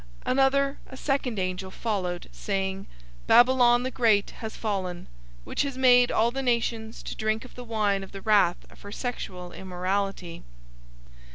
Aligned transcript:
014:008 0.25 0.31
Another, 0.31 0.79
a 0.87 0.97
second 0.97 1.37
angel, 1.37 1.69
followed, 1.69 2.27
saying, 2.31 2.87
"Babylon 3.27 3.83
the 3.83 3.91
great 3.91 4.31
has 4.31 4.57
fallen, 4.57 5.05
which 5.43 5.61
has 5.61 5.77
made 5.77 6.11
all 6.11 6.31
the 6.31 6.41
nations 6.41 7.03
to 7.03 7.15
drink 7.15 7.45
of 7.45 7.53
the 7.53 7.63
wine 7.63 8.01
of 8.03 8.11
the 8.11 8.21
wrath 8.21 8.65
of 8.71 8.81
her 8.81 8.91
sexual 8.91 9.51
immorality." 9.51 10.41